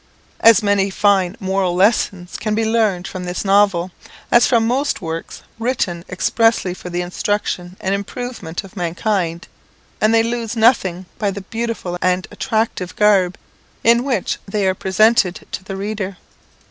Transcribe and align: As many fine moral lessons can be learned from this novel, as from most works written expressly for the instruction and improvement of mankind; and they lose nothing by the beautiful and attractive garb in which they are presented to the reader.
As 0.39 0.63
many 0.63 0.89
fine 0.89 1.37
moral 1.39 1.75
lessons 1.75 2.35
can 2.37 2.55
be 2.55 2.65
learned 2.65 3.07
from 3.07 3.25
this 3.25 3.45
novel, 3.45 3.91
as 4.31 4.47
from 4.47 4.65
most 4.65 4.99
works 4.99 5.43
written 5.59 6.03
expressly 6.09 6.73
for 6.73 6.89
the 6.89 7.03
instruction 7.03 7.77
and 7.79 7.93
improvement 7.93 8.63
of 8.63 8.75
mankind; 8.75 9.47
and 10.01 10.11
they 10.11 10.23
lose 10.23 10.55
nothing 10.55 11.05
by 11.19 11.29
the 11.29 11.41
beautiful 11.41 11.99
and 12.01 12.25
attractive 12.31 12.95
garb 12.95 13.37
in 13.83 14.03
which 14.03 14.39
they 14.47 14.65
are 14.67 14.73
presented 14.73 15.45
to 15.51 15.63
the 15.63 15.75
reader. 15.75 16.17